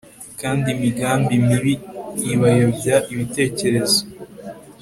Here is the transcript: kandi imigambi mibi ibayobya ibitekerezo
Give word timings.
kandi 0.41 0.65
imigambi 0.75 1.33
mibi 1.45 1.73
ibayobya 2.33 2.95
ibitekerezo 3.13 3.99